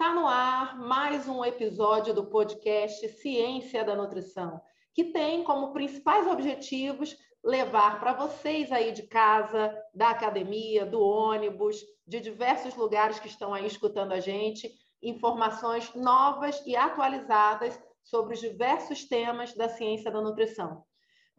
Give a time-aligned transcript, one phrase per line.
[0.00, 4.58] Está no ar mais um episódio do podcast Ciência da Nutrição,
[4.94, 7.14] que tem como principais objetivos
[7.44, 13.52] levar para vocês aí de casa, da academia, do ônibus, de diversos lugares que estão
[13.52, 14.70] aí escutando a gente,
[15.02, 20.82] informações novas e atualizadas sobre os diversos temas da ciência da nutrição.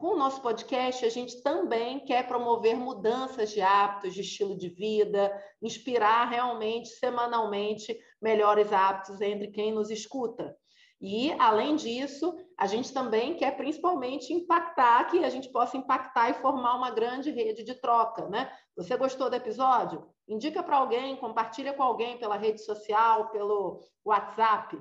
[0.02, 4.68] Com o nosso podcast, a gente também quer promover mudanças de hábitos, de estilo de
[4.68, 10.56] vida, inspirar realmente, semanalmente, melhores hábitos entre quem nos escuta.
[11.00, 16.34] E, além disso, a gente também quer principalmente impactar, que a gente possa impactar e
[16.42, 18.52] formar uma grande rede de troca, né?
[18.76, 20.04] Você gostou do episódio?
[20.26, 24.76] Indica para alguém, compartilha com alguém pela rede social, pelo WhatsApp.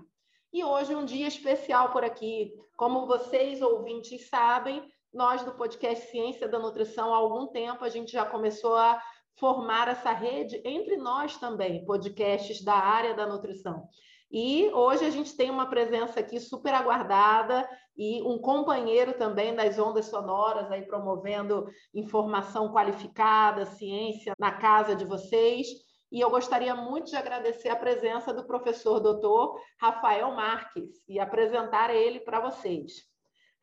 [0.52, 2.56] E hoje um dia especial por aqui.
[2.76, 4.84] Como vocês, ouvintes, sabem,
[5.14, 9.02] nós do podcast Ciência da Nutrição, há algum tempo, a gente já começou a
[9.38, 13.88] formar essa rede entre nós também, podcasts da área da nutrição.
[14.32, 17.68] E hoje a gente tem uma presença aqui super aguardada
[17.98, 25.04] e um companheiro também das ondas sonoras aí promovendo informação qualificada, ciência na casa de
[25.04, 25.68] vocês.
[26.10, 31.94] E eu gostaria muito de agradecer a presença do professor doutor Rafael Marques e apresentar
[31.94, 33.11] ele para vocês.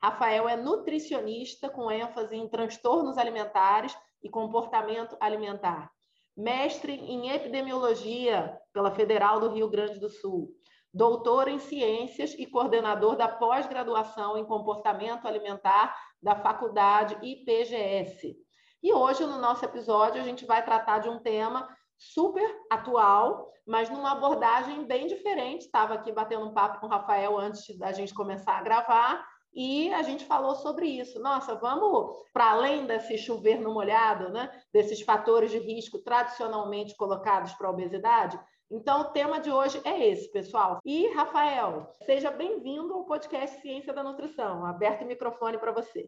[0.01, 5.91] Rafael é nutricionista com ênfase em transtornos alimentares e comportamento alimentar.
[6.35, 10.49] Mestre em epidemiologia pela Federal do Rio Grande do Sul.
[10.93, 18.37] Doutor em ciências e coordenador da pós-graduação em comportamento alimentar da Faculdade IPGS.
[18.81, 21.67] E hoje, no nosso episódio, a gente vai tratar de um tema
[21.97, 25.65] super atual, mas numa abordagem bem diferente.
[25.65, 29.91] Estava aqui batendo um papo com o Rafael antes da gente começar a gravar e
[29.93, 31.19] a gente falou sobre isso.
[31.19, 34.49] Nossa, vamos para além desse chover no molhado, né?
[34.73, 38.39] desses fatores de risco tradicionalmente colocados para a obesidade.
[38.71, 40.79] Então, o tema de hoje é esse, pessoal.
[40.85, 44.63] E, Rafael, seja bem-vindo ao podcast Ciência da Nutrição.
[44.63, 46.07] Aberto o microfone para você.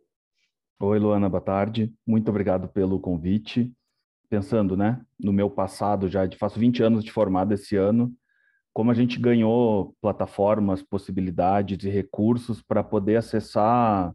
[0.80, 1.91] Oi, Luana, boa tarde.
[2.06, 3.74] Muito obrigado pelo convite.
[4.30, 8.16] Pensando, né, no meu passado, já faço 20 anos de formado esse ano,
[8.73, 14.13] como a gente ganhou plataformas, possibilidades e recursos para poder acessar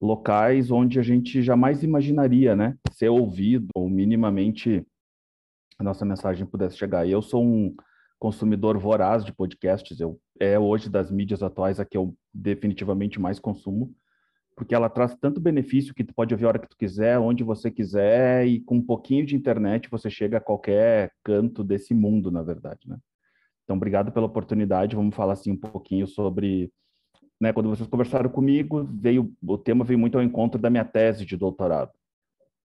[0.00, 4.84] locais onde a gente jamais imaginaria, né, ser ouvido ou minimamente
[5.78, 7.08] a nossa mensagem pudesse chegar.
[7.08, 7.74] Eu sou um
[8.18, 13.38] consumidor voraz de podcasts, eu é hoje das mídias atuais a que eu definitivamente mais
[13.38, 13.94] consumo,
[14.56, 17.44] porque ela traz tanto benefício que tu pode ouvir a hora que tu quiser, onde
[17.44, 22.30] você quiser e com um pouquinho de internet você chega a qualquer canto desse mundo,
[22.30, 22.98] na verdade, né?
[23.70, 24.96] Então, obrigado pela oportunidade.
[24.96, 26.72] Vamos falar assim um pouquinho sobre,
[27.40, 31.24] né, quando vocês conversaram comigo, veio o tema veio muito ao encontro da minha tese
[31.24, 31.92] de doutorado.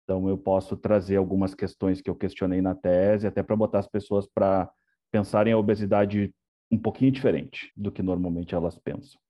[0.05, 3.89] Então, eu posso trazer algumas questões que eu questionei na tese, até para botar as
[3.89, 4.71] pessoas para
[5.11, 6.33] pensarem a obesidade
[6.71, 9.21] um pouquinho diferente do que normalmente elas pensam.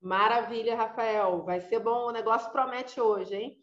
[0.00, 1.42] Maravilha, Rafael.
[1.42, 2.06] Vai ser bom.
[2.06, 3.58] O negócio promete hoje, hein?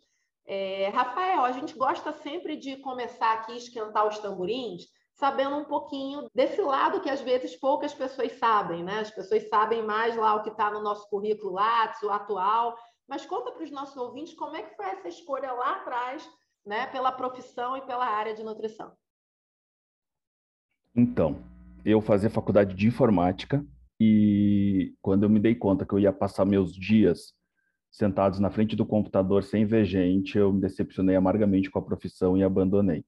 [0.45, 6.29] É, Rafael, a gente gosta sempre de começar aqui esquentar os tamborins sabendo um pouquinho
[6.33, 9.01] desse lado que às vezes poucas pessoas sabem, né?
[9.01, 13.25] As pessoas sabem mais lá o que está no nosso currículo Lattes, o atual, mas
[13.25, 16.25] conta para os nossos ouvintes como é que foi essa escolha lá atrás,
[16.65, 18.93] né, pela profissão e pela área de nutrição.
[20.95, 21.43] Então,
[21.83, 23.65] eu fazia faculdade de informática
[23.99, 27.33] e quando eu me dei conta que eu ia passar meus dias
[27.91, 32.37] sentados na frente do computador sem ver gente, eu me decepcionei amargamente com a profissão
[32.37, 33.03] e abandonei.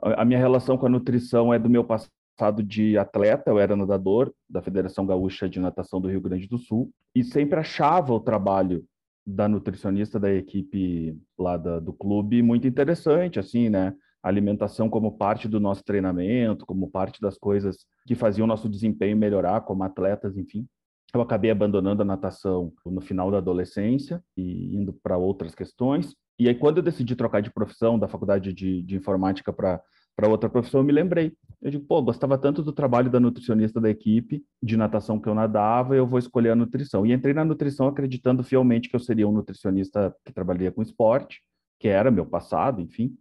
[0.00, 4.32] A minha relação com a nutrição é do meu passado de atleta, eu era nadador
[4.48, 8.84] da Federação Gaúcha de Natação do Rio Grande do Sul e sempre achava o trabalho
[9.26, 13.94] da nutricionista da equipe lá da, do clube muito interessante, assim, né?
[14.22, 19.60] alimentação como parte do nosso treinamento, como parte das coisas que faziam nosso desempenho melhorar
[19.62, 20.66] como atletas, enfim.
[21.14, 26.14] Eu acabei abandonando a natação no final da adolescência e indo para outras questões.
[26.38, 29.82] E aí, quando eu decidi trocar de profissão da faculdade de, de informática para
[30.28, 31.32] outra profissão, eu me lembrei.
[31.60, 35.34] Eu digo, pô, gostava tanto do trabalho da nutricionista da equipe de natação que eu
[35.34, 37.04] nadava, eu vou escolher a nutrição.
[37.04, 41.42] E entrei na nutrição acreditando fielmente que eu seria um nutricionista que trabalharia com esporte,
[41.80, 43.16] que era meu passado, enfim.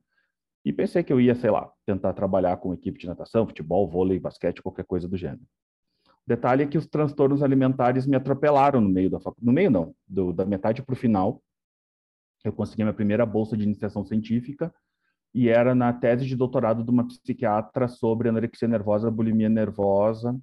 [0.64, 4.20] E pensei que eu ia, sei lá, tentar trabalhar com equipe de natação, futebol, vôlei,
[4.20, 5.42] basquete, qualquer coisa do gênero.
[6.28, 9.46] Detalhe é que os transtornos alimentares me atropelaram no meio da faculdade.
[9.46, 11.42] No meio, não, do, da metade para o final.
[12.48, 14.74] Eu consegui minha primeira bolsa de iniciação científica
[15.34, 20.40] e era na tese de doutorado de uma psiquiatra sobre anorexia nervosa, bulimia nervosa.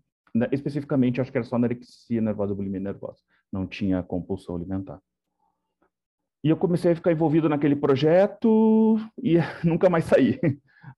[0.52, 3.20] Especificamente, acho que era só anorexia nervosa, bulimia nervosa.
[3.50, 5.00] Não tinha compulsão alimentar.
[6.42, 10.38] E eu comecei a ficar envolvido naquele projeto e nunca mais saí.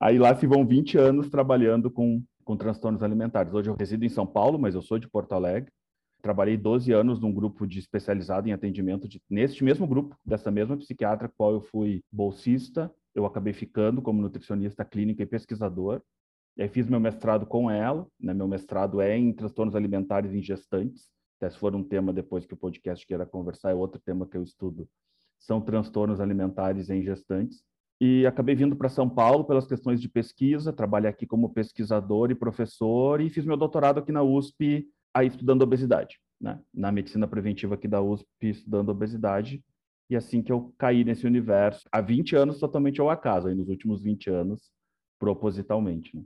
[0.00, 3.54] Aí lá se vão 20 anos trabalhando com, com transtornos alimentares.
[3.54, 5.70] Hoje eu resido em São Paulo, mas eu sou de Porto Alegre.
[6.22, 10.76] Trabalhei 12 anos num grupo de especializado em atendimento de, neste mesmo grupo, dessa mesma
[10.76, 12.92] psiquiatra, qual eu fui bolsista.
[13.14, 16.02] Eu acabei ficando como nutricionista clínico e pesquisador.
[16.56, 18.06] E aí fiz meu mestrado com ela.
[18.18, 18.34] Né?
[18.34, 21.10] Meu mestrado é em transtornos alimentares em gestantes.
[21.38, 24.36] Até se for um tema depois que o podcast queira conversar, é outro tema que
[24.36, 24.88] eu estudo
[25.38, 27.62] são transtornos alimentares em gestantes.
[28.00, 32.34] E acabei vindo para São Paulo pelas questões de pesquisa, trabalhei aqui como pesquisador e
[32.34, 34.86] professor e fiz meu doutorado aqui na USP,
[35.16, 36.60] aí estudando obesidade, né?
[36.72, 39.64] na medicina preventiva aqui da USP, estudando obesidade.
[40.10, 43.68] E assim que eu caí nesse universo, há 20 anos totalmente ao acaso, aí nos
[43.68, 44.70] últimos 20 anos,
[45.18, 46.14] propositalmente.
[46.14, 46.22] Né?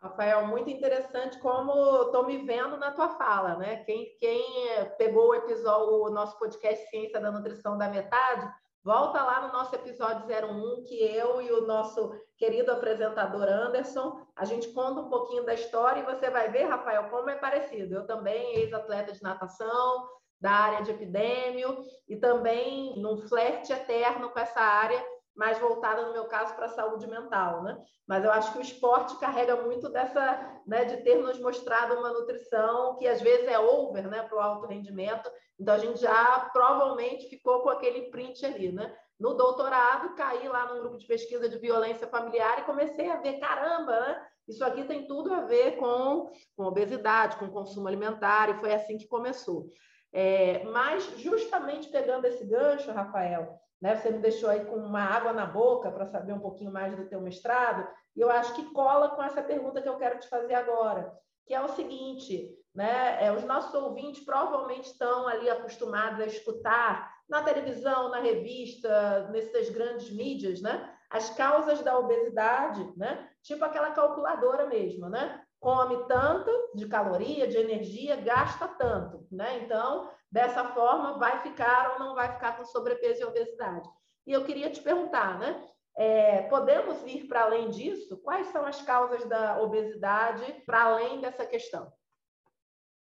[0.00, 1.72] Rafael, muito interessante como
[2.02, 3.78] estou me vendo na tua fala, né?
[3.78, 8.48] Quem, quem eh, pegou o episódio, o nosso podcast Ciência da Nutrição da Metade,
[8.88, 14.46] volta lá no nosso episódio 01, que eu e o nosso querido apresentador Anderson, a
[14.46, 17.96] gente conta um pouquinho da história e você vai ver, Rafael, como é parecido.
[17.96, 20.08] Eu também, ex-atleta de natação,
[20.40, 25.04] da área de epidêmio, e também num flerte eterno com essa área
[25.38, 27.80] mais voltada, no meu caso, para a saúde mental, né?
[28.08, 32.10] Mas eu acho que o esporte carrega muito dessa, né, de ter nos mostrado uma
[32.10, 35.30] nutrição que às vezes é over, né, para o alto rendimento.
[35.58, 38.92] Então a gente já provavelmente ficou com aquele print ali, né?
[39.18, 43.38] No doutorado, caí lá num grupo de pesquisa de violência familiar e comecei a ver,
[43.38, 44.26] caramba, né?
[44.48, 48.98] Isso aqui tem tudo a ver com, com obesidade, com consumo alimentar, e foi assim
[48.98, 49.66] que começou.
[50.12, 53.96] É, mas, justamente pegando esse gancho, Rafael, né?
[53.96, 57.06] Você me deixou aí com uma água na boca para saber um pouquinho mais do
[57.06, 60.54] teu mestrado, e eu acho que cola com essa pergunta que eu quero te fazer
[60.54, 61.12] agora,
[61.46, 63.24] que é o seguinte, né?
[63.24, 69.68] É, os nossos ouvintes provavelmente estão ali acostumados a escutar na televisão, na revista, nessas
[69.70, 70.94] grandes mídias, né?
[71.10, 73.28] As causas da obesidade, né?
[73.42, 75.42] Tipo aquela calculadora mesmo, né?
[75.60, 79.58] Come tanto de caloria, de energia, gasta tanto, né?
[79.64, 83.88] Então, dessa forma, vai ficar ou não vai ficar com sobrepeso e obesidade.
[84.26, 85.62] E eu queria te perguntar, né?
[85.96, 88.16] É, podemos ir para além disso?
[88.18, 91.90] Quais são as causas da obesidade para além dessa questão?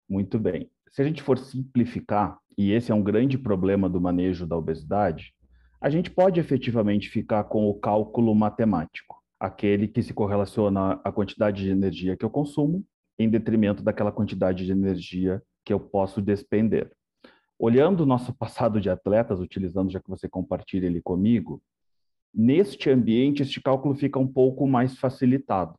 [0.09, 0.71] Muito bem.
[0.89, 5.33] Se a gente for simplificar, e esse é um grande problema do manejo da obesidade,
[5.79, 11.63] a gente pode efetivamente ficar com o cálculo matemático, aquele que se correlaciona à quantidade
[11.63, 12.83] de energia que eu consumo
[13.19, 16.91] em detrimento daquela quantidade de energia que eu posso despender.
[17.59, 21.61] Olhando o nosso passado de atletas, utilizando já que você compartilha ele comigo,
[22.33, 25.73] neste ambiente este cálculo fica um pouco mais facilitado,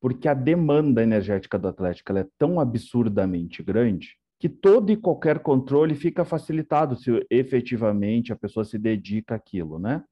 [0.00, 5.94] porque a demanda energética do atleta é tão absurdamente grande que todo e qualquer controle
[5.94, 10.04] fica facilitado se efetivamente a pessoa se dedica àquilo, né?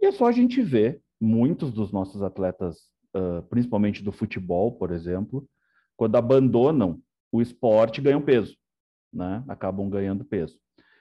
[0.00, 4.90] E é só a gente ver muitos dos nossos atletas, uh, principalmente do futebol, por
[4.90, 5.46] exemplo,
[5.96, 8.56] quando abandonam o esporte, ganham peso
[9.12, 9.44] né?
[9.48, 10.58] Acabam ganhando peso.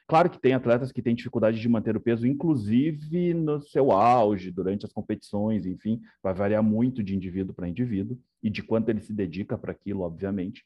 [0.07, 4.49] Claro que tem atletas que têm dificuldade de manter o peso, inclusive no seu auge,
[4.49, 9.01] durante as competições, enfim, vai variar muito de indivíduo para indivíduo e de quanto ele
[9.01, 10.65] se dedica para aquilo, obviamente.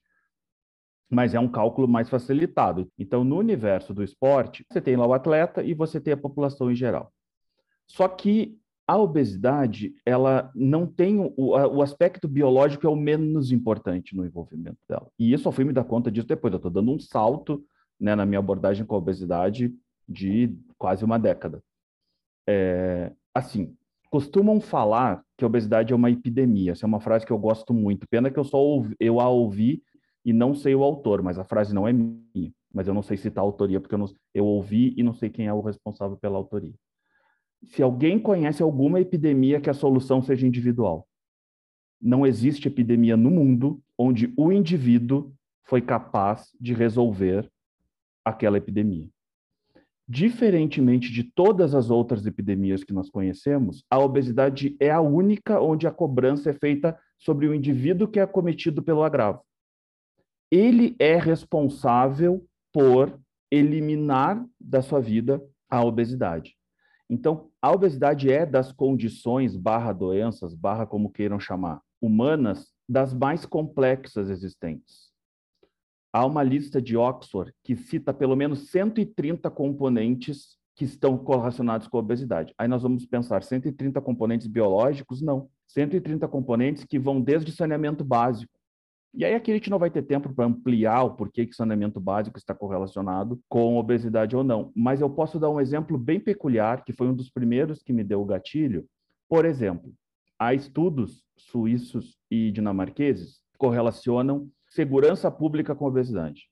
[1.10, 2.90] Mas é um cálculo mais facilitado.
[3.00, 6.72] Então, no universo do esporte, você tem lá o atleta e você tem a população
[6.72, 7.12] em geral.
[7.88, 8.61] Só que
[8.92, 14.80] a obesidade, ela não tem o, o, aspecto biológico é o menos importante no envolvimento
[14.86, 15.08] dela.
[15.18, 16.52] E eu só fui me dar conta disso depois.
[16.52, 17.64] Eu estou dando um salto
[17.98, 19.74] né, na minha abordagem com a obesidade
[20.10, 21.64] de quase uma década.
[22.46, 23.74] É, assim,
[24.10, 26.74] costumam falar que a obesidade é uma epidemia.
[26.74, 28.06] Essa é uma frase que eu gosto muito.
[28.10, 29.82] Pena que eu só ouvi, eu a ouvi
[30.26, 32.52] e não sei o autor, mas a frase não é minha.
[32.74, 35.30] Mas eu não sei citar a autoria porque eu, não, eu ouvi e não sei
[35.30, 36.74] quem é o responsável pela autoria
[37.64, 41.08] se alguém conhece alguma epidemia que a solução seja individual.
[42.02, 45.32] Não existe epidemia no mundo onde o indivíduo
[45.64, 47.50] foi capaz de resolver
[48.26, 49.08] aquela epidemia.
[50.08, 55.88] Diferentemente de todas as outras epidemias que nós conhecemos, a obesidade é a única onde
[55.88, 59.42] a cobrança é feita sobre o indivíduo que é acometido pelo agravo.
[60.52, 63.18] Ele é responsável por
[63.50, 66.58] eliminar da sua vida a obesidade.
[67.12, 73.46] Então, a obesidade é das condições barra doenças, barra como queiram chamar, humanas, das mais
[73.46, 75.12] complexas existentes.
[76.14, 81.98] Há uma lista de Oxford que cita pelo menos 130 componentes que estão correlacionados com
[81.98, 82.54] a obesidade.
[82.58, 85.22] Aí nós vamos pensar 130 componentes biológicos?
[85.22, 85.50] Não.
[85.68, 88.54] 130 componentes que vão desde saneamento básico.
[89.14, 92.00] E aí aqui a gente não vai ter tempo para ampliar o porquê que saneamento
[92.00, 94.72] básico está correlacionado com obesidade ou não.
[94.74, 98.04] Mas eu posso dar um exemplo bem peculiar, que foi um dos primeiros que me
[98.04, 98.88] deu o gatilho.
[99.28, 99.94] Por exemplo,
[100.40, 106.50] há estudos suíços e dinamarqueses que correlacionam segurança pública com obesidade.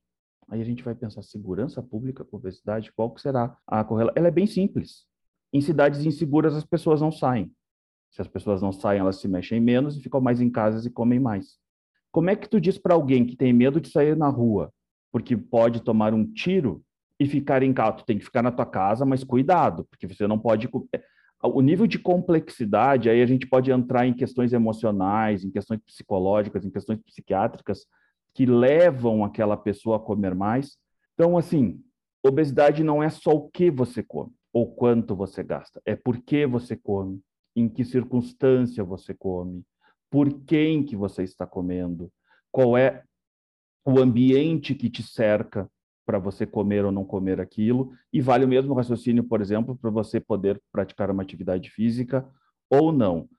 [0.50, 4.18] Aí a gente vai pensar, segurança pública com obesidade, qual que será a correlação?
[4.18, 5.06] Ela é bem simples.
[5.54, 7.52] Em cidades inseguras, as pessoas não saem.
[8.10, 10.90] Se as pessoas não saem, elas se mexem menos e ficam mais em casas e
[10.90, 11.58] comem mais.
[12.12, 14.72] Como é que tu diz para alguém que tem medo de sair na rua,
[15.12, 16.84] porque pode tomar um tiro
[17.20, 17.98] e ficar em casa?
[17.98, 20.70] Tu tem que ficar na tua casa, mas cuidado, porque você não pode
[21.42, 26.66] o nível de complexidade, aí a gente pode entrar em questões emocionais, em questões psicológicas,
[26.66, 27.86] em questões psiquiátricas,
[28.34, 30.78] que levam aquela pessoa a comer mais.
[31.14, 31.82] Então, assim,
[32.24, 36.46] obesidade não é só o que você come ou quanto você gasta, é por que
[36.46, 37.22] você come,
[37.56, 39.64] em que circunstância você come,
[40.10, 42.12] por quem que você está comendo,
[42.52, 43.04] qual é
[43.86, 45.70] o ambiente que te cerca
[46.06, 49.92] para você comer ou não comer aquilo, e vale o mesmo raciocínio, por exemplo, para
[49.92, 52.28] você poder praticar uma atividade física
[52.70, 53.30] ou não.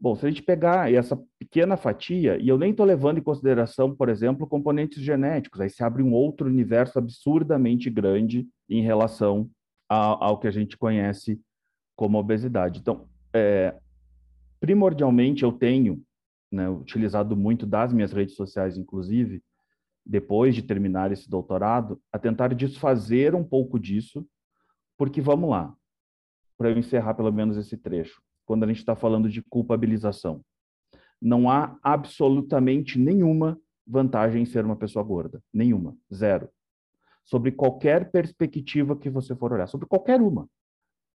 [0.00, 3.94] Bom, se a gente pegar essa pequena fatia, e eu nem estou levando em consideração,
[3.94, 9.50] por exemplo, componentes genéticos, aí se abre um outro universo absurdamente grande em relação
[9.88, 11.40] ao, ao que a gente conhece
[11.96, 12.78] como obesidade.
[12.78, 13.76] Então, é,
[14.60, 16.02] primordialmente, eu tenho
[16.50, 19.42] né, utilizado muito das minhas redes sociais, inclusive,
[20.04, 24.26] depois de terminar esse doutorado, a tentar desfazer um pouco disso,
[24.96, 25.74] porque vamos lá,
[26.56, 30.42] para eu encerrar pelo menos esse trecho quando a gente está falando de culpabilização.
[31.20, 35.42] Não há absolutamente nenhuma vantagem em ser uma pessoa gorda.
[35.52, 35.94] Nenhuma.
[36.12, 36.48] Zero.
[37.24, 39.66] Sobre qualquer perspectiva que você for olhar.
[39.66, 40.48] Sobre qualquer uma.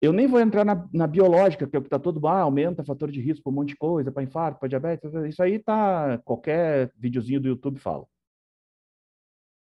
[0.03, 3.09] Eu nem vou entrar na, na biológica, que é que está todo, ah, aumenta fator
[3.09, 7.41] de risco, um monte de coisa, para infarto, para diabetes, isso aí tá, qualquer videozinho
[7.41, 8.05] do YouTube fala.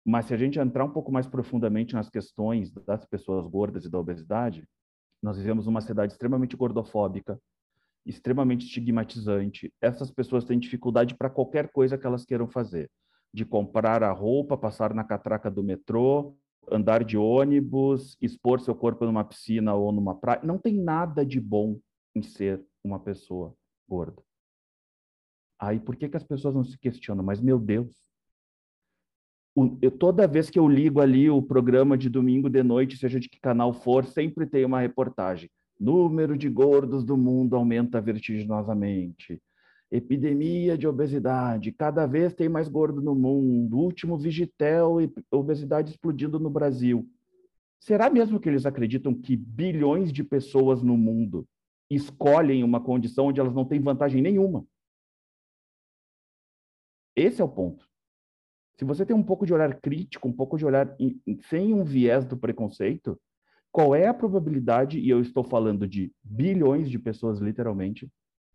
[0.05, 3.91] Mas se a gente entrar um pouco mais profundamente nas questões das pessoas gordas e
[3.91, 4.69] da obesidade,
[5.23, 7.41] nós vivemos uma cidade extremamente gordofóbica,
[8.05, 9.73] extremamente estigmatizante.
[9.81, 12.91] Essas pessoas têm dificuldade para qualquer coisa que elas queiram fazer,
[13.33, 16.37] de comprar a roupa, passar na catraca do metrô,
[16.71, 20.41] andar de ônibus, expor seu corpo numa piscina ou numa praia.
[20.43, 21.79] Não tem nada de bom
[22.15, 23.55] em ser uma pessoa
[23.89, 24.23] gorda.
[25.59, 27.25] Aí por que, que as pessoas não se questionam?
[27.25, 28.09] Mas, meu Deus,
[29.83, 33.29] eu, toda vez que eu ligo ali o programa de domingo de noite, seja de
[33.29, 35.51] que canal for, sempre tem uma reportagem.
[35.81, 39.41] Número de gordos do mundo aumenta vertiginosamente.
[39.91, 43.79] Epidemia de obesidade, cada vez tem mais gordo no mundo.
[43.79, 47.09] Último Vigitel e obesidade explodindo no Brasil.
[47.81, 51.47] Será mesmo que eles acreditam que bilhões de pessoas no mundo
[51.91, 54.67] escolhem uma condição onde elas não têm vantagem nenhuma?
[57.17, 57.89] Esse é o ponto.
[58.79, 60.95] Se você tem um pouco de olhar crítico, um pouco de olhar
[61.49, 63.19] sem um viés do preconceito,
[63.73, 68.09] qual é a probabilidade, e eu estou falando de bilhões de pessoas, literalmente,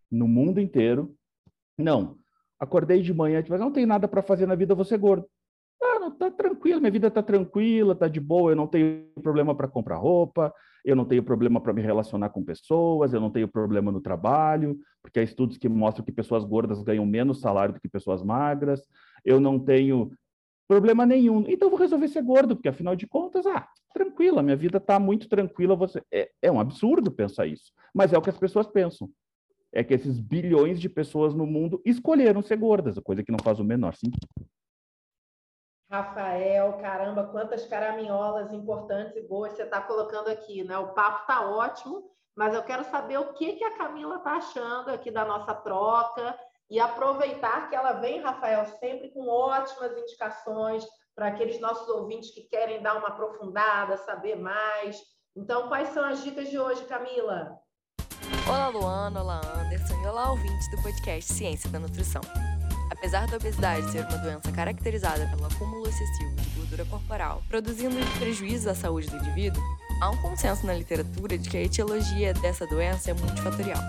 [0.10, 1.16] no mundo inteiro,
[1.78, 2.18] não,
[2.60, 5.28] acordei de manhã, mas não tem nada para fazer na vida, você gordo.
[5.82, 9.54] Ah, não, tá tranquilo, minha vida tá tranquila, tá de boa, eu não tenho problema
[9.54, 10.54] para comprar roupa,
[10.86, 14.78] eu não tenho problema para me relacionar com pessoas, eu não tenho problema no trabalho,
[15.02, 18.82] porque há estudos que mostram que pessoas gordas ganham menos salário do que pessoas magras,
[19.26, 20.12] eu não tenho
[20.68, 21.44] problema nenhum.
[21.48, 25.28] Então vou resolver ser gordo, porque afinal de contas, ah, tranquila, minha vida está muito
[25.30, 25.76] tranquila.
[25.76, 29.10] Você é, é um absurdo pensar isso, mas é o que as pessoas pensam.
[29.74, 33.60] É que esses bilhões de pessoas no mundo escolheram ser gordas, coisa que não faz
[33.60, 34.28] o menor sentido.
[35.90, 40.78] Rafael, caramba, quantas caraminholas importantes e boas você está colocando aqui, né?
[40.78, 44.90] O papo está ótimo, mas eu quero saber o que, que a Camila está achando
[44.90, 46.38] aqui da nossa troca
[46.70, 50.84] e aproveitar que ela vem, Rafael, sempre com ótimas indicações
[51.16, 55.00] para aqueles nossos ouvintes que querem dar uma aprofundada, saber mais.
[55.36, 57.60] Então, quais são as dicas de hoje, Camila?
[58.48, 62.22] Olá, Luana, olá, Anderson e olá, ouvintes do podcast Ciência da Nutrição.
[62.92, 68.70] Apesar da obesidade ser uma doença caracterizada pelo acúmulo excessivo de gordura corporal, produzindo prejuízo
[68.70, 69.62] à saúde do indivíduo,
[70.02, 73.82] há um consenso na literatura de que a etiologia dessa doença é multifatorial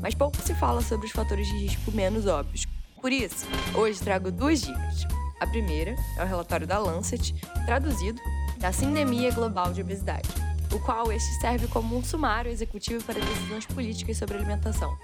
[0.00, 2.66] mas pouco se fala sobre os fatores de risco menos óbvios.
[3.00, 5.06] Por isso, hoje trago duas dicas.
[5.40, 8.20] A primeira é o relatório da Lancet, traduzido
[8.58, 10.28] da Sindemia Global de Obesidade.
[10.72, 14.96] O qual este serve como um sumário executivo para decisões políticas sobre alimentação.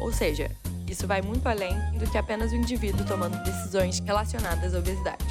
[0.00, 0.50] Ou seja,
[0.86, 5.24] isso vai muito além do que apenas o indivíduo tomando decisões relacionadas à obesidade.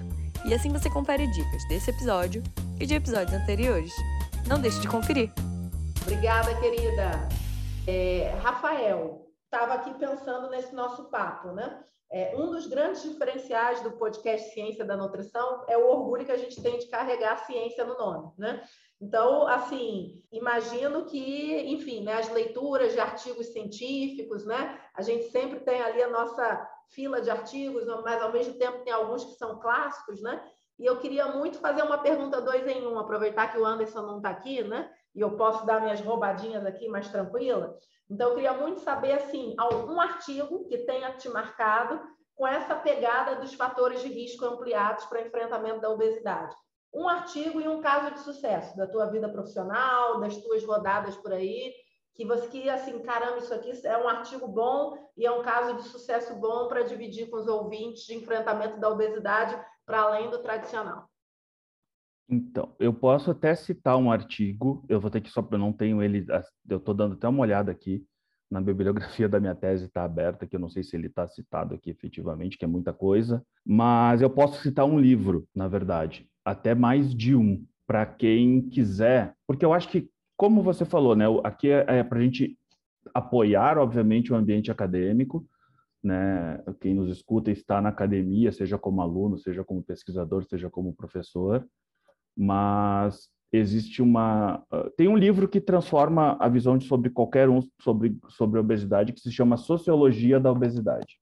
[0.46, 2.42] e assim você confere dicas desse episódio
[2.80, 3.92] e de episódios anteriores.
[4.48, 5.30] Não deixe de conferir.
[6.02, 7.28] Obrigada, querida.
[7.86, 11.84] É, Rafael, estava aqui pensando nesse nosso papo, né?
[12.10, 16.36] É, um dos grandes diferenciais do podcast Ciência da Nutrição é o orgulho que a
[16.36, 18.60] gente tem de carregar a ciência no nome, né?
[19.00, 24.78] Então, assim, imagino que, enfim, né, as leituras de artigos científicos, né?
[24.94, 28.92] A gente sempre tem ali a nossa fila de artigos, mas ao mesmo tempo tem
[28.92, 30.44] alguns que são clássicos, né?
[30.78, 34.16] E eu queria muito fazer uma pergunta dois em um, aproveitar que o Anderson não
[34.18, 34.90] está aqui, né?
[35.14, 37.76] E eu posso dar minhas roubadinhas aqui mais tranquila.
[38.08, 42.00] Então, eu queria muito saber, assim, algum artigo que tenha te marcado
[42.34, 46.54] com essa pegada dos fatores de risco ampliados para enfrentamento da obesidade.
[46.92, 51.32] Um artigo e um caso de sucesso da tua vida profissional, das tuas rodadas por
[51.32, 51.72] aí,
[52.14, 55.76] que você que assim, caramba, isso aqui é um artigo bom e é um caso
[55.76, 60.42] de sucesso bom para dividir com os ouvintes de enfrentamento da obesidade para além do
[60.42, 61.08] tradicional.
[62.28, 66.00] Então, eu posso até citar um artigo, eu vou ter que só, eu não tenho
[66.00, 66.24] ele,
[66.68, 68.06] eu estou dando até uma olhada aqui,
[68.48, 71.74] na bibliografia da minha tese está aberta, que eu não sei se ele está citado
[71.74, 76.74] aqui efetivamente, que é muita coisa, mas eu posso citar um livro, na verdade, até
[76.74, 81.70] mais de um, para quem quiser, porque eu acho que, como você falou, né, aqui
[81.70, 82.56] é, é para a gente
[83.12, 85.46] apoiar, obviamente, o ambiente acadêmico,
[86.02, 90.94] né, quem nos escuta está na academia, seja como aluno, seja como pesquisador, seja como
[90.94, 91.66] professor,
[92.36, 97.60] mas existe uma ah, tem um livro que transforma a visão de sobre qualquer um
[97.80, 101.20] sobre sobre obesidade que se chama Sociologia da Obesidade,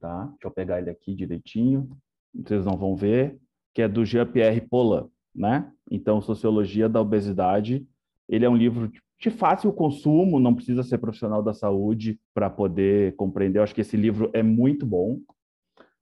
[0.00, 0.24] tá?
[0.24, 1.90] Deixa eu pegar ele aqui direitinho,
[2.34, 3.38] vocês não vão ver,
[3.74, 5.70] que é do Jean-Pierre Paulin, né?
[5.90, 7.86] Então, Sociologia da Obesidade,
[8.28, 13.14] ele é um livro de fácil consumo, não precisa ser profissional da saúde para poder
[13.16, 13.58] compreender.
[13.58, 15.20] Eu acho que esse livro é muito bom.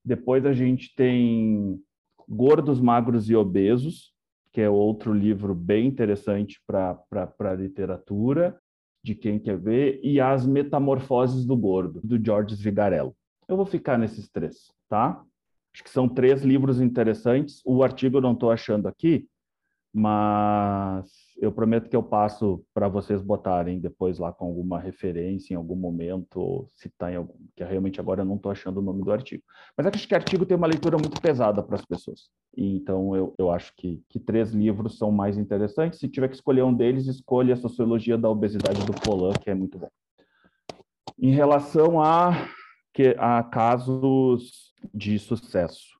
[0.04, 1.80] Depois a gente tem
[2.28, 4.12] Gordos, Magros e Obesos,
[4.52, 8.58] que é outro livro bem interessante para a literatura,
[9.02, 13.14] de quem quer ver, e As Metamorfoses do Gordo, do George Vigarello.
[13.48, 15.22] Eu vou ficar nesses três, tá?
[15.74, 17.62] Acho que são três livros interessantes.
[17.64, 19.28] O artigo eu não estou achando aqui,
[19.92, 25.56] mas eu prometo que eu passo para vocês botarem depois lá com alguma referência em
[25.56, 29.02] algum momento, ou citar em algum, que realmente agora eu não estou achando o nome
[29.02, 29.42] do artigo.
[29.76, 32.28] Mas acho que artigo tem uma leitura muito pesada para as pessoas.
[32.56, 35.98] E, então eu, eu acho que, que três livros são mais interessantes.
[35.98, 39.54] Se tiver que escolher um deles, escolha a Sociologia da Obesidade do Polan, que é
[39.54, 39.88] muito bom.
[41.18, 42.48] Em relação a,
[42.92, 45.98] que, a casos de sucesso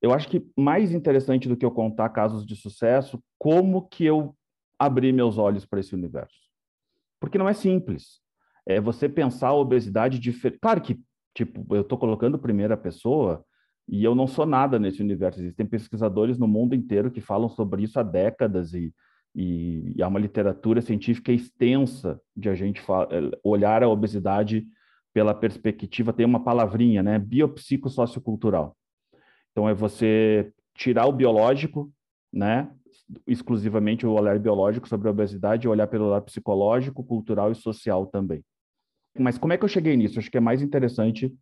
[0.00, 4.34] eu acho que mais interessante do que eu contar casos de sucesso, como que eu
[4.78, 6.38] abri meus olhos para esse universo.
[7.20, 8.20] Porque não é simples.
[8.66, 10.58] É você pensar a obesidade diferente.
[10.60, 10.98] Claro que,
[11.34, 13.44] tipo, eu estou colocando primeira pessoa
[13.86, 15.40] e eu não sou nada nesse universo.
[15.40, 18.94] Existem pesquisadores no mundo inteiro que falam sobre isso há décadas e,
[19.34, 22.80] e, e há uma literatura científica extensa de a gente
[23.44, 24.66] olhar a obesidade
[25.12, 27.18] pela perspectiva, tem uma palavrinha, né?
[27.18, 28.76] Biopsicossociocultural.
[29.50, 31.92] Então, é você tirar o biológico,
[32.32, 32.70] né?
[33.26, 38.44] exclusivamente o olhar biológico sobre a obesidade, olhar pelo lado psicológico, cultural e social também.
[39.18, 40.18] Mas como é que eu cheguei nisso?
[40.18, 41.34] Acho que é mais interessante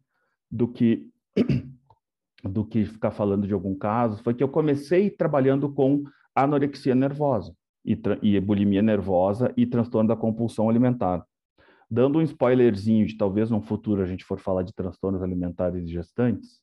[0.51, 1.07] do que
[2.43, 7.53] do que ficar falando de algum caso, foi que eu comecei trabalhando com anorexia nervosa
[7.85, 11.27] e, e bulimia nervosa e transtorno da compulsão alimentar.
[11.91, 16.61] Dando um spoilerzinho de talvez no futuro a gente for falar de transtornos alimentares gestantes,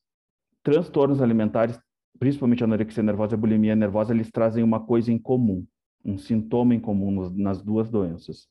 [0.63, 1.79] transtornos alimentares
[2.19, 5.65] principalmente anorexia nervosa e bulimia nervosa, eles trazem uma coisa em comum,
[6.03, 8.47] um sintoma em comum nas duas doenças,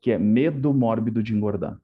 [0.00, 1.80] que é medo mórbido de engordar.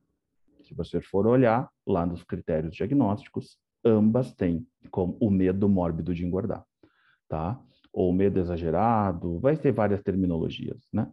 [0.62, 6.24] Se você for olhar lá nos critérios diagnósticos, ambas têm como o medo mórbido de
[6.24, 6.64] engordar,
[7.28, 7.60] tá?
[7.92, 11.10] Ou medo exagerado, vai ter várias terminologias, né?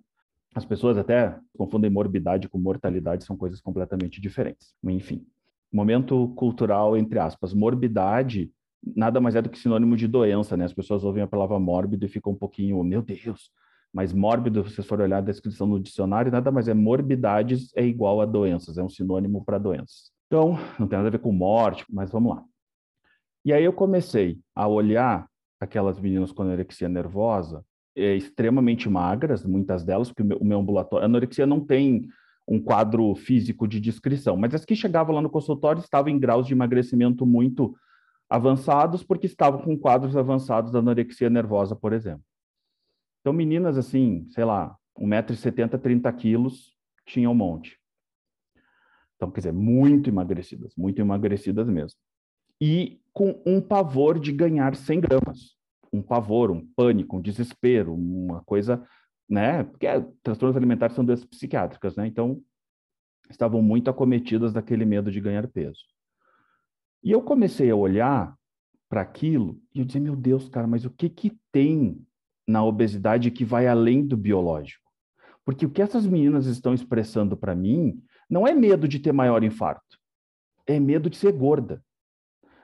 [0.55, 4.73] As pessoas até confundem morbidade com mortalidade, são coisas completamente diferentes.
[4.83, 5.25] Enfim,
[5.71, 8.51] momento cultural entre aspas, morbidade
[8.95, 10.65] nada mais é do que sinônimo de doença, né?
[10.65, 13.51] As pessoas ouvem a palavra mórbido e ficam um pouquinho, meu Deus,
[13.93, 17.83] mas mórbido, se vocês forem olhar a descrição no dicionário, nada mais é morbidades é
[17.83, 20.11] igual a doenças, é um sinônimo para doenças.
[20.27, 22.43] Então, não tem nada a ver com morte, mas vamos lá.
[23.43, 25.27] E aí eu comecei a olhar
[25.59, 27.65] aquelas meninas com anorexia nervosa,
[27.99, 32.07] é, extremamente magras, muitas delas, porque o meu, o meu ambulatório, a anorexia não tem
[32.47, 36.47] um quadro físico de descrição, mas as que chegavam lá no consultório estavam em graus
[36.47, 37.75] de emagrecimento muito
[38.27, 42.23] avançados, porque estavam com quadros avançados da anorexia nervosa, por exemplo.
[43.21, 47.77] Então, meninas assim, sei lá, 1,70m, 30 quilos, tinha um monte.
[49.15, 51.99] Então, quer dizer, muito emagrecidas, muito emagrecidas mesmo.
[52.61, 55.58] E com um pavor de ganhar 100 gramas.
[55.91, 58.85] Um pavor, um pânico, um desespero, uma coisa,
[59.27, 59.63] né?
[59.63, 62.07] Porque é, transtornos alimentares são doenças psiquiátricas, né?
[62.07, 62.41] Então,
[63.29, 65.81] estavam muito acometidas daquele medo de ganhar peso.
[67.03, 68.35] E eu comecei a olhar
[68.89, 72.03] para aquilo e eu dizia, meu Deus, cara, mas o que que tem
[72.47, 74.89] na obesidade que vai além do biológico?
[75.45, 79.43] Porque o que essas meninas estão expressando para mim não é medo de ter maior
[79.43, 79.97] infarto,
[80.67, 81.83] é medo de ser gorda.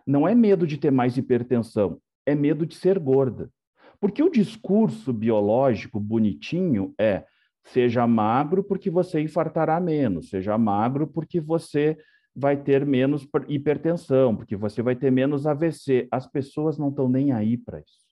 [0.05, 3.51] Não é medo de ter mais hipertensão, é medo de ser gorda.
[3.99, 7.25] Porque o discurso biológico bonitinho é
[7.63, 11.97] seja magro porque você infartará menos, seja magro porque você
[12.35, 16.07] vai ter menos hipertensão, porque você vai ter menos AVC.
[16.11, 18.05] As pessoas não estão nem aí para isso.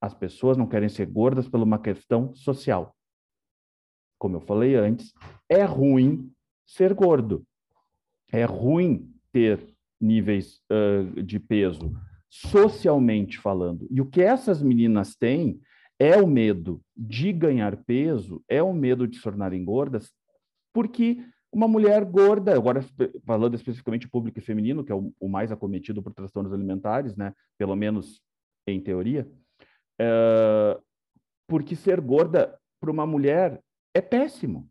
[0.00, 2.94] As pessoas não querem ser gordas por uma questão social
[4.22, 5.12] como eu falei antes,
[5.48, 6.32] é ruim
[6.64, 7.44] ser gordo.
[8.30, 11.92] É ruim ter níveis uh, de peso,
[12.32, 13.86] socialmente falando.
[13.90, 15.60] E o que essas meninas têm
[15.98, 20.10] é o medo de ganhar peso, é o medo de se tornarem gordas,
[20.72, 22.82] porque uma mulher gorda, agora
[23.26, 27.34] falando especificamente público feminino, que é o, o mais acometido por transtornos alimentares, né?
[27.58, 28.22] pelo menos
[28.66, 29.30] em teoria,
[30.00, 30.82] uh,
[31.46, 34.66] porque ser gorda para uma mulher é péssimo.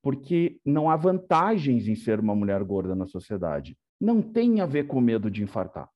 [0.00, 3.76] Porque não há vantagens em ser uma mulher gorda na sociedade.
[4.00, 5.90] Não tem a ver com medo de infartar.